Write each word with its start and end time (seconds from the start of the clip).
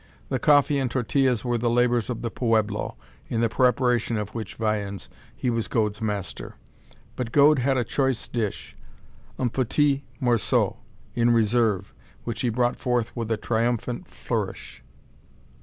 The 0.29 0.39
coffee 0.39 0.79
and 0.79 0.89
tortillas 0.89 1.45
were 1.45 1.59
the 1.59 1.69
labours 1.69 2.09
of 2.09 2.23
the 2.23 2.31
pueblo, 2.31 2.95
in 3.29 3.39
the 3.41 3.49
preparation 3.49 4.17
of 4.17 4.31
which 4.33 4.55
viands 4.55 5.09
he 5.35 5.51
was 5.51 5.67
Gode's 5.67 6.01
master. 6.01 6.55
But 7.15 7.31
Gode 7.31 7.59
had 7.59 7.77
a 7.77 7.83
choice 7.83 8.27
dish, 8.27 8.75
un 9.37 9.49
petit 9.49 10.03
morceau, 10.19 10.77
in 11.13 11.29
reserve, 11.29 11.93
which 12.23 12.41
he 12.41 12.49
brought 12.49 12.77
forth 12.77 13.15
with 13.15 13.29
a 13.31 13.37
triumphant 13.37 14.07
flourish. 14.07 14.81